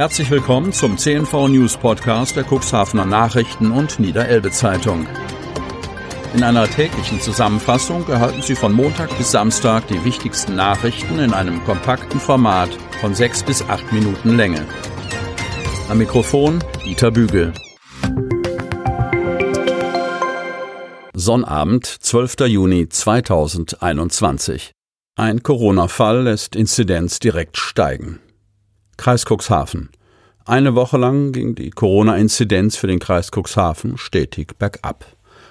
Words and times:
Herzlich 0.00 0.30
willkommen 0.30 0.72
zum 0.72 0.96
CNV 0.96 1.48
News 1.48 1.76
Podcast 1.76 2.34
der 2.34 2.46
Cuxhavener 2.50 3.04
Nachrichten 3.04 3.70
und 3.70 4.00
Niederelbe 4.00 4.50
Zeitung. 4.50 5.06
In 6.32 6.42
einer 6.42 6.66
täglichen 6.66 7.20
Zusammenfassung 7.20 8.08
erhalten 8.08 8.40
Sie 8.40 8.54
von 8.54 8.72
Montag 8.72 9.14
bis 9.18 9.30
Samstag 9.30 9.88
die 9.88 10.02
wichtigsten 10.02 10.56
Nachrichten 10.56 11.18
in 11.18 11.34
einem 11.34 11.62
kompakten 11.64 12.18
Format 12.18 12.70
von 13.02 13.14
sechs 13.14 13.42
bis 13.42 13.60
acht 13.68 13.92
Minuten 13.92 14.38
Länge. 14.38 14.66
Am 15.90 15.98
Mikrofon 15.98 16.64
Dieter 16.82 17.10
Bügel. 17.10 17.52
Sonnabend, 21.12 21.84
12. 21.84 22.36
Juni 22.46 22.88
2021. 22.88 24.72
Ein 25.16 25.42
Corona-Fall 25.42 26.22
lässt 26.22 26.56
Inzidenz 26.56 27.18
direkt 27.18 27.58
steigen. 27.58 28.18
Kreis 29.00 29.24
Cuxhaven. 29.24 29.88
Eine 30.44 30.74
Woche 30.74 30.98
lang 30.98 31.32
ging 31.32 31.54
die 31.54 31.70
Corona-Inzidenz 31.70 32.76
für 32.76 32.86
den 32.86 32.98
Kreis 32.98 33.30
Cuxhaven 33.34 33.96
stetig 33.96 34.58
bergab. 34.58 35.06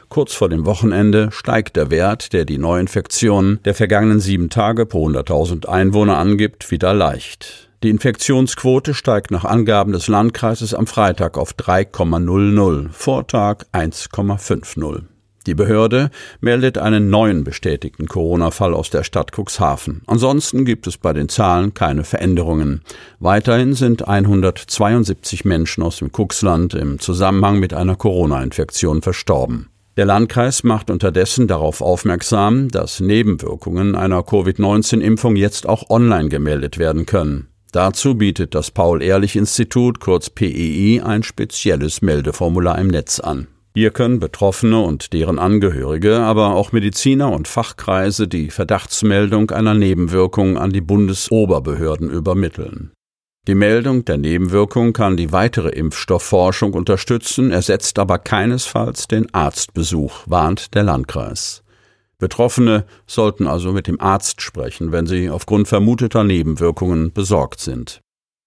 Kurz 0.08 0.36
vor 0.36 0.50
dem 0.50 0.68
Wochenende 0.68 1.32
steigt 1.32 1.76
der 1.76 1.90
Wert, 1.90 2.32
der 2.32 2.46
die 2.46 2.60
Neuinfektionen 2.60 3.60
der 3.66 3.74
vergangenen 3.74 4.20
sieben 4.20 4.52
Tage 4.52 4.86
pro 4.86 5.08
100.000 5.10 5.66
Einwohner 5.66 6.20
angibt, 6.20 6.70
wieder 6.70 6.94
leicht. 6.94 7.72
Die 7.82 7.90
Infektionsquote 7.90 8.94
steigt 8.94 9.32
nach 9.32 9.46
Angaben 9.46 9.94
des 9.94 10.08
Landkreises 10.08 10.76
am 10.76 10.86
Freitag 10.86 11.36
auf 11.36 11.54
3,00, 11.56 12.90
Vortag 12.92 13.64
1,50. 13.74 15.06
Die 15.48 15.56
Behörde 15.56 16.12
meldet 16.42 16.78
einen 16.78 17.10
neuen 17.10 17.44
bestätigten 17.44 18.08
Corona-Fall 18.08 18.74
aus 18.74 18.90
der 18.90 19.04
Stadt 19.04 19.32
Cuxhaven. 19.32 20.02
Ansonsten 20.06 20.66
gibt 20.66 20.86
es 20.86 20.98
bei 20.98 21.14
den 21.14 21.30
Zahlen 21.30 21.74
keine 21.74 22.04
Veränderungen. 22.04 22.82
Weiterhin 23.20 23.74
sind 23.74 24.08
172 24.08 25.46
Menschen 25.46 25.84
aus 25.84 25.98
dem 25.98 26.12
Cuxland 26.12 26.74
im 26.74 27.00
Zusammenhang 27.00 27.60
mit 27.60 27.74
einer 27.74 27.96
Corona-Infektion 27.96 29.02
verstorben. 29.02 29.70
Der 29.96 30.06
Landkreis 30.06 30.64
macht 30.64 30.90
unterdessen 30.90 31.48
darauf 31.48 31.82
aufmerksam, 31.82 32.70
dass 32.70 33.00
Nebenwirkungen 33.00 33.96
einer 33.96 34.24
Covid-19-Impfung 34.24 35.36
jetzt 35.36 35.68
auch 35.68 35.90
online 35.90 36.30
gemeldet 36.30 36.78
werden 36.78 37.06
können. 37.06 37.48
Dazu 37.72 38.16
bietet 38.16 38.56
das 38.56 38.72
Paul-Ehrlich-Institut, 38.72 40.00
kurz 40.00 40.30
PEI, 40.30 41.02
ein 41.04 41.24
spezielles 41.24 42.02
Meldeformular 42.02 42.80
im 42.80 42.88
Netz 42.88 43.20
an. 43.20 43.48
Hier 43.80 43.92
können 43.92 44.20
Betroffene 44.20 44.82
und 44.82 45.14
deren 45.14 45.40
Angehörige, 45.40 46.20
aber 46.20 46.54
auch 46.54 46.74
Mediziner 46.74 47.32
und 47.32 47.48
Fachkreise 47.48 48.28
die 48.28 48.50
Verdachtsmeldung 48.50 49.52
einer 49.52 49.74
Nebenwirkung 49.74 50.58
an 50.58 50.72
die 50.72 50.82
Bundesoberbehörden 50.82 52.10
übermitteln. 52.10 52.92
Die 53.48 53.56
Meldung 53.56 54.04
der 54.04 54.18
Nebenwirkung 54.18 54.92
kann 54.92 55.16
die 55.16 55.32
weitere 55.32 55.70
Impfstoffforschung 55.70 56.74
unterstützen, 56.74 57.52
ersetzt 57.52 58.00
aber 58.00 58.20
keinesfalls 58.20 59.08
den 59.08 59.34
Arztbesuch, 59.34 60.24
warnt 60.26 60.76
der 60.76 60.84
Landkreis. 60.84 61.64
Betroffene 62.18 62.84
sollten 63.08 63.48
also 63.48 63.72
mit 63.72 63.88
dem 63.88 64.02
Arzt 64.02 64.42
sprechen, 64.42 64.92
wenn 64.92 65.06
sie 65.06 65.30
aufgrund 65.30 65.70
vermuteter 65.70 66.26
Nebenwirkungen 66.26 67.14
besorgt 67.14 67.62
sind. 67.62 68.02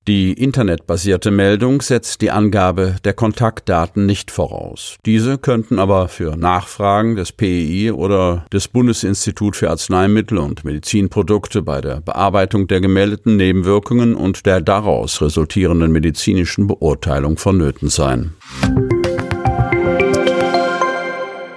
Die 0.09 0.33
internetbasierte 0.33 1.31
Meldung 1.31 1.81
setzt 1.81 2.23
die 2.23 2.33
Angabe 2.33 2.97
der 3.05 3.13
Kontaktdaten 3.13 4.05
nicht 4.05 4.33
voraus. 4.33 4.97
Diese 5.07 5.39
könnten 5.39 5.79
aber 5.79 6.09
für 6.09 6.37
Nachfragen 6.37 7.15
des 7.15 7.31
PEI 7.31 7.93
oder 7.93 8.45
des 8.53 8.67
Bundesinstitut 8.67 9.55
für 9.55 9.71
Arzneimittel 9.71 10.39
und 10.39 10.65
Medizinprodukte 10.65 11.63
bei 11.63 11.81
der 11.81 12.01
Bearbeitung 12.01 12.67
der 12.67 12.81
gemeldeten 12.81 13.37
Nebenwirkungen 13.37 14.17
und 14.17 14.45
der 14.45 14.61
daraus 14.61 15.23
resultierenden 15.23 15.93
medizinischen 15.93 16.67
Beurteilung 16.67 17.39
vonnöten 17.39 17.89
sein. 17.89 18.33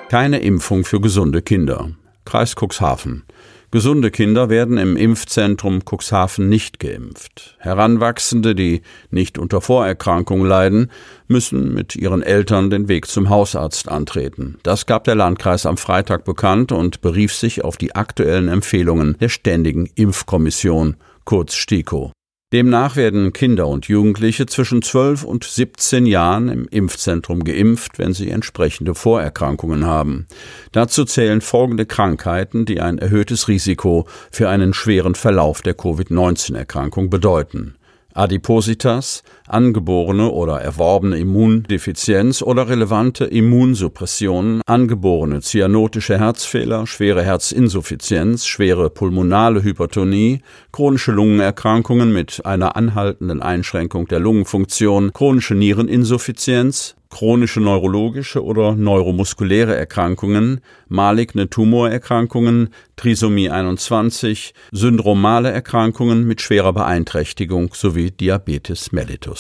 Keine 0.10 0.38
Impfung 0.42 0.84
für 0.84 1.02
gesunde 1.02 1.42
Kinder. 1.42 1.90
Kreis 2.26 2.54
Cuxhaven. 2.56 3.24
Gesunde 3.72 4.12
Kinder 4.12 4.50
werden 4.50 4.78
im 4.78 4.96
Impfzentrum 4.96 5.82
Cuxhaven 5.84 6.48
nicht 6.50 6.80
geimpft. 6.80 7.58
Heranwachsende, 7.60 8.56
die 8.56 8.82
nicht 9.10 9.38
unter 9.38 9.62
Vorerkrankungen 9.62 10.48
leiden, 10.48 10.92
müssen 11.28 11.74
mit 11.74 11.96
ihren 11.96 12.24
Eltern 12.24 12.70
den 12.70 12.88
Weg 12.88 13.08
zum 13.08 13.30
Hausarzt 13.30 13.90
antreten. 13.90 14.58
Das 14.64 14.86
gab 14.86 15.04
der 15.04 15.16
Landkreis 15.16 15.66
am 15.66 15.78
Freitag 15.78 16.26
bekannt 16.26 16.72
und 16.72 17.02
berief 17.02 17.34
sich 17.34 17.64
auf 17.64 17.78
die 17.78 17.96
aktuellen 17.96 18.48
Empfehlungen 18.48 19.18
der 19.20 19.30
Ständigen 19.30 19.90
Impfkommission, 19.96 20.96
kurz 21.26 21.56
STIKO. 21.56 22.15
Demnach 22.56 22.96
werden 22.96 23.34
Kinder 23.34 23.68
und 23.68 23.90
Jugendliche 23.90 24.46
zwischen 24.46 24.82
12 24.82 25.26
und 25.26 25.44
17 25.44 26.06
Jahren 26.06 26.48
im 26.48 26.70
Impfzentrum 26.70 27.44
geimpft, 27.44 28.00
wenn 28.00 28.14
sie 28.14 28.30
entsprechende 28.30 28.96
Vorerkrankungen 28.96 29.86
haben. 29.86 30.26
Dazu 30.72 31.04
zählen 31.04 31.42
folgende 31.42 31.86
Krankheiten, 31.86 32.64
die 32.64 32.80
ein 32.80 32.98
erhöhtes 32.98 33.50
Risiko 33.50 34.08
für 34.32 34.48
einen 34.48 34.74
schweren 34.74 35.16
Verlauf 35.16 35.64
der 35.64 35.74
Covid-19-Erkrankung 35.74 37.10
bedeuten. 37.10 37.76
Adipositas, 38.14 39.24
angeborene 39.48 40.30
oder 40.30 40.60
erworbene 40.62 41.18
Immundefizienz 41.18 42.42
oder 42.42 42.68
relevante 42.68 43.26
Immunsuppression, 43.26 44.62
angeborene 44.66 45.42
cyanotische 45.42 46.20
Herzfehler, 46.20 46.88
schwere 46.88 47.24
Herzinsuffizienz, 47.24 48.46
schwere 48.46 48.90
pulmonale 48.90 49.64
Hypertonie, 49.64 50.42
chronische 50.72 51.12
Lungenerkrankungen 51.12 52.12
mit 52.12 52.46
einer 52.46 52.76
anhaltenden 52.76 53.42
Einschränkung 53.42 54.08
der 54.08 54.20
Lungenfunktion, 54.20 55.14
chronische 55.14 55.56
Niereninsuffizienz, 55.56 56.96
chronische 57.10 57.62
neurologische 57.62 58.44
oder 58.44 58.76
neuromuskuläre 58.76 59.76
Erkrankungen, 59.76 60.60
maligne 60.90 61.50
Tumorerkrankungen, 61.50 62.70
Trisomie 62.98 63.50
21, 63.50 64.54
syndromale 64.72 65.52
Erkrankungen 65.52 66.28
mit 66.28 66.42
schwerer 66.42 66.74
Beeinträchtigung 66.74 67.74
sowie 67.74 68.12
Diabetes 68.12 68.92
mellitus 68.92 69.35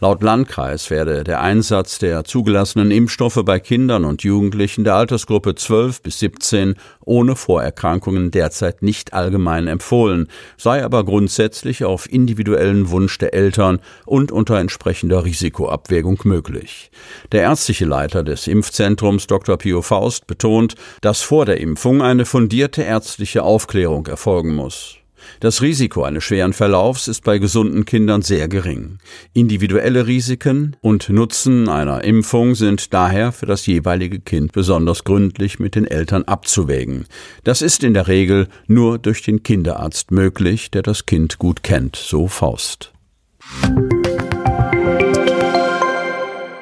Laut 0.00 0.22
Landkreis 0.22 0.90
werde 0.90 1.24
der 1.24 1.40
Einsatz 1.40 1.98
der 1.98 2.22
zugelassenen 2.22 2.92
Impfstoffe 2.92 3.42
bei 3.44 3.58
Kindern 3.58 4.04
und 4.04 4.22
Jugendlichen 4.22 4.84
der 4.84 4.94
Altersgruppe 4.94 5.56
12 5.56 6.02
bis 6.02 6.20
17 6.20 6.76
ohne 7.04 7.34
Vorerkrankungen 7.34 8.30
derzeit 8.30 8.80
nicht 8.80 9.12
allgemein 9.12 9.66
empfohlen, 9.66 10.28
sei 10.56 10.84
aber 10.84 11.04
grundsätzlich 11.04 11.84
auf 11.84 12.08
individuellen 12.08 12.90
Wunsch 12.90 13.18
der 13.18 13.34
Eltern 13.34 13.80
und 14.06 14.30
unter 14.30 14.60
entsprechender 14.60 15.24
Risikoabwägung 15.24 16.20
möglich. 16.22 16.92
Der 17.32 17.42
ärztliche 17.42 17.84
Leiter 17.84 18.22
des 18.22 18.46
Impfzentrums 18.46 19.26
Dr. 19.26 19.56
Pio 19.56 19.82
Faust 19.82 20.28
betont, 20.28 20.76
dass 21.00 21.22
vor 21.22 21.44
der 21.44 21.60
Impfung 21.60 22.02
eine 22.02 22.24
fundierte 22.24 22.82
ärztliche 22.82 23.42
Aufklärung 23.42 24.06
erfolgen 24.06 24.54
muss. 24.54 24.98
Das 25.40 25.62
Risiko 25.62 26.02
eines 26.02 26.24
schweren 26.24 26.52
Verlaufs 26.52 27.08
ist 27.08 27.24
bei 27.24 27.38
gesunden 27.38 27.84
Kindern 27.84 28.22
sehr 28.22 28.48
gering. 28.48 28.98
Individuelle 29.32 30.06
Risiken 30.06 30.76
und 30.80 31.08
Nutzen 31.08 31.68
einer 31.68 32.04
Impfung 32.04 32.54
sind 32.54 32.92
daher 32.92 33.32
für 33.32 33.46
das 33.46 33.66
jeweilige 33.66 34.20
Kind 34.20 34.52
besonders 34.52 35.04
gründlich 35.04 35.58
mit 35.58 35.74
den 35.74 35.86
Eltern 35.86 36.24
abzuwägen. 36.24 37.06
Das 37.44 37.62
ist 37.62 37.84
in 37.84 37.94
der 37.94 38.08
Regel 38.08 38.48
nur 38.66 38.98
durch 38.98 39.22
den 39.22 39.42
Kinderarzt 39.42 40.10
möglich, 40.10 40.70
der 40.70 40.82
das 40.82 41.06
Kind 41.06 41.38
gut 41.38 41.62
kennt, 41.62 41.96
so 41.96 42.28
Faust. 42.28 42.92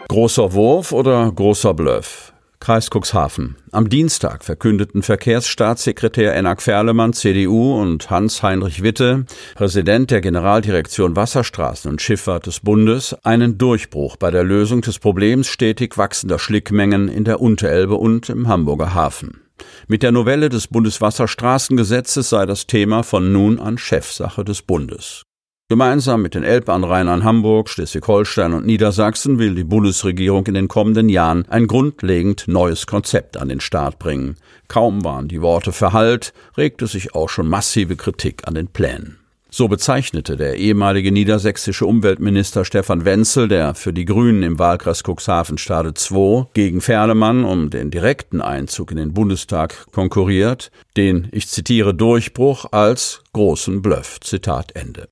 Großer 0.09 0.53
Wurf 0.53 0.93
oder 0.93 1.31
großer 1.31 1.75
Bluff? 1.75 2.26
Kreis 2.67 2.91
Cuxhaven. 2.91 3.55
Am 3.71 3.89
Dienstag 3.89 4.43
verkündeten 4.43 5.05
Verkehrsstaatssekretär 5.05 6.35
Enak 6.35 6.61
Ferlemann, 6.61 7.13
CDU, 7.13 7.81
und 7.81 8.11
Hans-Heinrich 8.11 8.83
Witte, 8.83 9.25
Präsident 9.55 10.11
der 10.11 10.21
Generaldirektion 10.21 11.15
Wasserstraßen 11.15 11.89
und 11.89 12.03
Schifffahrt 12.03 12.47
des 12.47 12.59
Bundes, 12.59 13.15
einen 13.23 13.57
Durchbruch 13.57 14.17
bei 14.17 14.33
der 14.33 14.43
Lösung 14.43 14.81
des 14.81 14.99
Problems 14.99 15.47
stetig 15.47 15.97
wachsender 15.97 16.41
Schlickmengen 16.41 17.07
in 17.07 17.23
der 17.23 17.41
Unterelbe 17.41 17.95
und 17.95 18.31
im 18.31 18.49
Hamburger 18.49 18.95
Hafen. 18.95 19.43
Mit 19.87 20.03
der 20.03 20.11
Novelle 20.11 20.49
des 20.49 20.67
Bundeswasserstraßengesetzes 20.67 22.31
sei 22.31 22.47
das 22.47 22.67
Thema 22.67 23.05
von 23.05 23.31
nun 23.31 23.61
an 23.61 23.79
Chefsache 23.79 24.45
des 24.45 24.63
Bundes. 24.63 25.23
Gemeinsam 25.69 26.23
mit 26.23 26.37
den 26.37 26.45
Elbanrainern 26.45 27.25
Hamburg, 27.25 27.69
Schleswig-Holstein 27.69 28.53
und 28.53 28.67
Niedersachsen 28.67 29.41
will 29.41 29.57
die 29.57 29.65
Bundesregierung 29.65 30.47
in 30.47 30.55
den 30.55 30.69
kommenden 30.69 31.09
Jahren 31.09 31.45
ein 31.49 31.67
grundlegend 31.67 32.47
neues 32.47 32.87
Konzept 32.87 33.37
an 33.37 33.49
den 33.49 33.59
Start 33.59 33.99
bringen. 33.99 34.37
Kaum 34.69 35.05
waren 35.05 35.27
die 35.27 35.43
Worte 35.43 35.73
verhallt, 35.73 36.33
regte 36.57 36.87
sich 36.87 37.17
auch 37.17 37.29
schon 37.29 37.49
massive 37.49 37.97
Kritik 37.97 38.47
an 38.47 38.55
den 38.55 38.69
Plänen. 38.69 39.19
So 39.51 39.67
bezeichnete 39.67 40.37
der 40.37 40.55
ehemalige 40.57 41.11
niedersächsische 41.11 41.85
Umweltminister 41.85 42.65
Stefan 42.65 43.05
Wenzel, 43.05 43.49
der 43.49 43.75
für 43.75 43.93
die 43.93 44.05
Grünen 44.05 44.45
im 44.45 44.61
Wahlkreis 44.61 45.03
Cuxhaven 45.03 45.59
Stade 45.59 45.95
2 45.95 46.47
gegen 46.55 46.81
Fernemann 46.81 47.45
um 47.45 47.71
den 47.71 47.91
direkten 47.91 48.41
Einzug 48.41 48.93
in 48.93 48.99
den 48.99 49.15
Bundestag 49.15 49.91
konkurriert, 49.91 50.71
den, 50.97 51.27
ich 51.33 51.49
zitiere, 51.49 51.93
Durchbruch 51.93 52.67
als 52.71 53.25
großen 53.33 53.83
Bluff. 53.83 54.21
Zitat 54.21 54.77
Ende. 54.77 55.09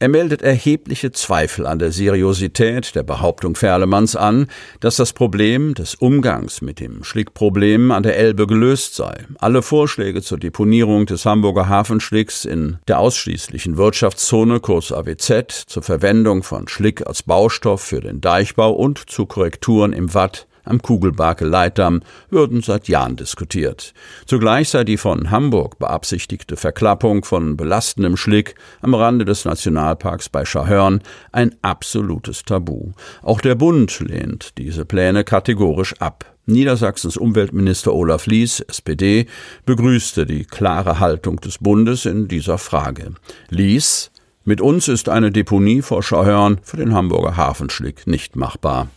Er 0.00 0.08
meldet 0.08 0.42
erhebliche 0.42 1.10
Zweifel 1.10 1.66
an 1.66 1.80
der 1.80 1.90
Seriosität 1.90 2.94
der 2.94 3.02
Behauptung 3.02 3.56
Ferlemanns 3.56 4.14
an, 4.14 4.46
dass 4.78 4.94
das 4.94 5.12
Problem 5.12 5.74
des 5.74 5.96
Umgangs 5.96 6.62
mit 6.62 6.78
dem 6.78 7.02
Schlickproblem 7.02 7.90
an 7.90 8.04
der 8.04 8.16
Elbe 8.16 8.46
gelöst 8.46 8.94
sei. 8.94 9.26
Alle 9.40 9.60
Vorschläge 9.60 10.22
zur 10.22 10.38
Deponierung 10.38 11.06
des 11.06 11.26
Hamburger 11.26 11.68
Hafenschlicks 11.68 12.44
in 12.44 12.78
der 12.86 13.00
ausschließlichen 13.00 13.76
Wirtschaftszone, 13.76 14.60
kurz 14.60 14.92
AWZ, 14.92 15.64
zur 15.66 15.82
Verwendung 15.82 16.44
von 16.44 16.68
Schlick 16.68 17.04
als 17.04 17.24
Baustoff 17.24 17.82
für 17.82 18.00
den 18.00 18.20
Deichbau 18.20 18.70
und 18.70 19.10
zu 19.10 19.26
Korrekturen 19.26 19.92
im 19.92 20.14
Watt 20.14 20.46
am 20.68 20.82
Kugelbarke 20.82 21.44
Leitdamm 21.44 22.00
würden 22.30 22.62
seit 22.62 22.88
Jahren 22.88 23.16
diskutiert. 23.16 23.94
Zugleich 24.26 24.68
sei 24.68 24.84
die 24.84 24.96
von 24.96 25.30
Hamburg 25.30 25.78
beabsichtigte 25.78 26.56
Verklappung 26.56 27.24
von 27.24 27.56
belastendem 27.56 28.16
Schlick 28.16 28.54
am 28.80 28.94
Rande 28.94 29.24
des 29.24 29.44
Nationalparks 29.44 30.28
bei 30.28 30.44
Schahörn 30.44 31.00
ein 31.32 31.54
absolutes 31.62 32.42
Tabu. 32.42 32.92
Auch 33.22 33.40
der 33.40 33.54
Bund 33.54 34.00
lehnt 34.00 34.58
diese 34.58 34.84
Pläne 34.84 35.24
kategorisch 35.24 35.94
ab. 36.00 36.34
Niedersachsens 36.46 37.18
Umweltminister 37.18 37.92
Olaf 37.92 38.26
Lies, 38.26 38.60
SPD, 38.60 39.26
begrüßte 39.66 40.24
die 40.24 40.44
klare 40.44 40.98
Haltung 40.98 41.36
des 41.40 41.58
Bundes 41.58 42.06
in 42.06 42.26
dieser 42.26 42.56
Frage. 42.56 43.12
Lies, 43.50 44.10
mit 44.44 44.62
uns 44.62 44.88
ist 44.88 45.10
eine 45.10 45.30
Deponie 45.30 45.82
vor 45.82 46.02
Schahörn 46.02 46.58
für 46.62 46.78
den 46.78 46.94
Hamburger 46.94 47.36
Hafenschlick 47.36 48.06
nicht 48.06 48.34
machbar. 48.34 48.88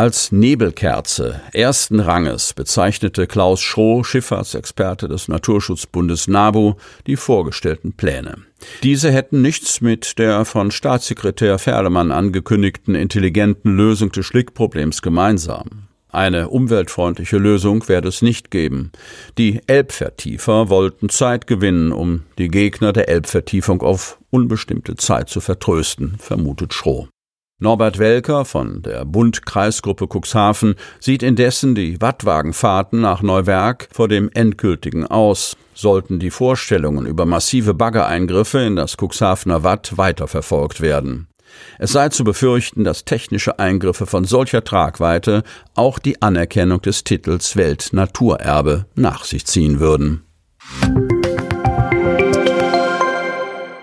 Als 0.00 0.32
Nebelkerze 0.32 1.42
ersten 1.52 2.00
Ranges 2.00 2.54
bezeichnete 2.54 3.26
Klaus 3.26 3.60
Schroh, 3.60 4.02
Schifffahrtsexperte 4.02 5.08
des 5.08 5.28
Naturschutzbundes 5.28 6.26
NABU, 6.26 6.76
die 7.06 7.16
vorgestellten 7.16 7.92
Pläne. 7.92 8.36
Diese 8.82 9.12
hätten 9.12 9.42
nichts 9.42 9.82
mit 9.82 10.18
der 10.18 10.46
von 10.46 10.70
Staatssekretär 10.70 11.58
Ferlemann 11.58 12.12
angekündigten 12.12 12.94
intelligenten 12.94 13.76
Lösung 13.76 14.10
des 14.10 14.24
Schlickproblems 14.24 15.02
gemeinsam. 15.02 15.88
Eine 16.08 16.48
umweltfreundliche 16.48 17.36
Lösung 17.36 17.86
werde 17.86 18.08
es 18.08 18.22
nicht 18.22 18.50
geben. 18.50 18.92
Die 19.36 19.60
Elbvertiefer 19.66 20.70
wollten 20.70 21.10
Zeit 21.10 21.46
gewinnen, 21.46 21.92
um 21.92 22.22
die 22.38 22.48
Gegner 22.48 22.94
der 22.94 23.10
Elbvertiefung 23.10 23.82
auf 23.82 24.18
unbestimmte 24.30 24.96
Zeit 24.96 25.28
zu 25.28 25.40
vertrösten, 25.40 26.16
vermutet 26.18 26.72
Schroh. 26.72 27.08
Norbert 27.62 27.98
Welker 27.98 28.46
von 28.46 28.80
der 28.80 29.04
Bund-Kreisgruppe 29.04 30.06
Cuxhaven 30.06 30.76
sieht 30.98 31.22
indessen 31.22 31.74
die 31.74 32.00
Wattwagenfahrten 32.00 33.02
nach 33.02 33.20
Neuwerk 33.20 33.88
vor 33.92 34.08
dem 34.08 34.30
endgültigen 34.32 35.06
aus. 35.06 35.58
Sollten 35.74 36.18
die 36.18 36.30
Vorstellungen 36.30 37.04
über 37.04 37.26
massive 37.26 37.74
Baggereingriffe 37.74 38.60
in 38.60 38.76
das 38.76 38.96
Cuxhavener 38.96 39.62
Watt 39.62 39.98
weiterverfolgt 39.98 40.80
werden. 40.80 41.28
Es 41.78 41.92
sei 41.92 42.08
zu 42.08 42.24
befürchten, 42.24 42.82
dass 42.82 43.04
technische 43.04 43.58
Eingriffe 43.58 44.06
von 44.06 44.24
solcher 44.24 44.64
Tragweite 44.64 45.42
auch 45.74 45.98
die 45.98 46.22
Anerkennung 46.22 46.80
des 46.80 47.04
Titels 47.04 47.56
Weltnaturerbe 47.56 48.86
nach 48.94 49.24
sich 49.24 49.44
ziehen 49.44 49.80
würden. 49.80 50.22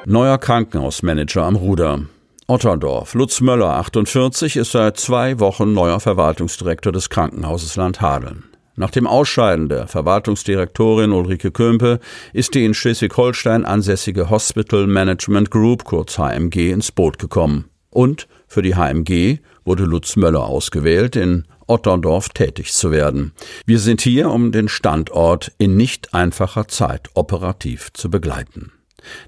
Neuer 0.05 0.39
Krankenhausmanager 0.39 1.43
am 1.43 1.55
Ruder. 1.55 2.07
Otterndorf. 2.49 3.13
Lutz 3.13 3.41
Möller, 3.41 3.75
48, 3.75 4.55
ist 4.55 4.71
seit 4.71 4.97
zwei 4.97 5.37
Wochen 5.41 5.73
neuer 5.73 5.99
Verwaltungsdirektor 5.99 6.93
des 6.93 7.09
Krankenhauses 7.09 7.75
Landhadeln. 7.75 8.45
Nach 8.77 8.89
dem 8.89 9.05
Ausscheiden 9.05 9.67
der 9.67 9.87
Verwaltungsdirektorin 9.87 11.11
Ulrike 11.11 11.51
Kömpe 11.51 11.99
ist 12.31 12.55
die 12.55 12.63
in 12.63 12.73
Schleswig-Holstein 12.73 13.65
ansässige 13.65 14.29
Hospital 14.29 14.87
Management 14.87 15.51
Group, 15.51 15.83
kurz 15.83 16.17
HMG, 16.17 16.71
ins 16.71 16.93
Boot 16.93 17.19
gekommen. 17.19 17.65
Und 17.89 18.29
für 18.47 18.61
die 18.61 18.75
HMG 18.75 19.39
wurde 19.65 19.83
Lutz 19.83 20.15
Möller 20.15 20.45
ausgewählt, 20.45 21.17
in 21.17 21.43
Otterndorf 21.67 22.29
tätig 22.29 22.71
zu 22.71 22.91
werden. 22.91 23.33
Wir 23.65 23.79
sind 23.79 23.99
hier, 23.99 24.29
um 24.29 24.53
den 24.53 24.69
Standort 24.69 25.51
in 25.57 25.75
nicht 25.75 26.13
einfacher 26.13 26.69
Zeit 26.69 27.09
operativ 27.13 27.91
zu 27.91 28.09
begleiten. 28.09 28.71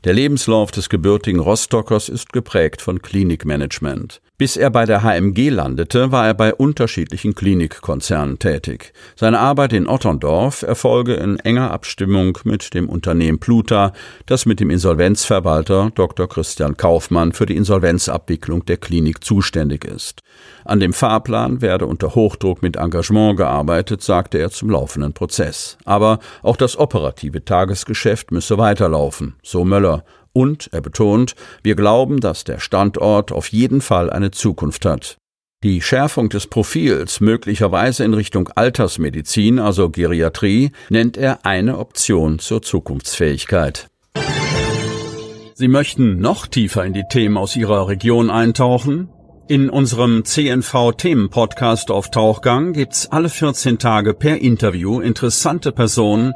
Der 0.03 0.13
Lebenslauf 0.13 0.71
des 0.71 0.89
gebürtigen 0.89 1.39
Rostockers 1.39 2.09
ist 2.09 2.33
geprägt 2.33 2.81
von 2.81 3.01
Klinikmanagement. 3.01 4.21
Bis 4.39 4.55
er 4.55 4.69
bei 4.69 4.85
der 4.85 5.03
HMG 5.03 5.49
landete, 5.49 6.13
war 6.13 6.25
er 6.25 6.33
bei 6.33 6.53
unterschiedlichen 6.53 7.35
Klinikkonzernen 7.35 8.39
tätig. 8.39 8.93
Seine 9.17 9.37
Arbeit 9.37 9.73
in 9.73 9.85
Otterndorf 9.85 10.61
erfolge 10.61 11.15
in 11.15 11.39
enger 11.39 11.71
Abstimmung 11.71 12.37
mit 12.45 12.73
dem 12.73 12.87
Unternehmen 12.87 13.39
Pluta, 13.39 13.91
das 14.27 14.45
mit 14.45 14.61
dem 14.61 14.69
Insolvenzverwalter 14.69 15.91
Dr. 15.93 16.29
Christian 16.29 16.77
Kaufmann 16.77 17.33
für 17.33 17.47
die 17.47 17.57
Insolvenzabwicklung 17.57 18.63
der 18.63 18.77
Klinik 18.77 19.25
zuständig 19.25 19.83
ist. 19.83 20.21
An 20.63 20.79
dem 20.79 20.93
Fahrplan 20.93 21.61
werde 21.61 21.85
unter 21.85 22.15
Hochdruck 22.15 22.61
mit 22.61 22.77
Engagement 22.77 23.35
gearbeitet, 23.35 24.01
sagte 24.01 24.37
er 24.37 24.51
zum 24.51 24.69
laufenden 24.69 25.11
Prozess. 25.11 25.77
Aber 25.83 26.19
auch 26.43 26.55
das 26.55 26.79
operative 26.79 27.43
Tagesgeschäft 27.43 28.31
müsse 28.31 28.57
weiterlaufen, 28.57 29.35
so 29.43 29.65
Möller, 29.65 30.05
und 30.39 30.69
er 30.71 30.79
betont, 30.79 31.35
wir 31.63 31.75
glauben, 31.75 32.21
dass 32.21 32.45
der 32.45 32.59
Standort 32.59 33.33
auf 33.33 33.49
jeden 33.49 33.81
Fall 33.81 34.09
eine 34.09 34.31
Zukunft 34.31 34.85
hat. 34.85 35.17
Die 35.63 35.81
Schärfung 35.81 36.29
des 36.29 36.47
Profils 36.47 37.19
möglicherweise 37.19 38.05
in 38.05 38.13
Richtung 38.13 38.47
Altersmedizin, 38.55 39.59
also 39.59 39.89
Geriatrie, 39.89 40.71
nennt 40.89 41.17
er 41.17 41.45
eine 41.45 41.77
Option 41.77 42.39
zur 42.39 42.61
Zukunftsfähigkeit. 42.61 43.87
Sie 45.55 45.67
möchten 45.67 46.21
noch 46.21 46.47
tiefer 46.47 46.85
in 46.85 46.93
die 46.93 47.03
Themen 47.09 47.35
aus 47.35 47.57
Ihrer 47.57 47.89
Region 47.89 48.29
eintauchen? 48.29 49.09
In 49.49 49.71
unserem 49.71 50.25
CNV-Themen-Podcast 50.25 51.89
auf 51.89 52.11
Tauchgang 52.11 52.71
gibt's 52.73 53.11
alle 53.11 53.29
14 53.29 53.79
Tage 53.79 54.13
per 54.13 54.37
Interview 54.37 54.99
interessante 54.99 55.71
Personen, 55.71 56.35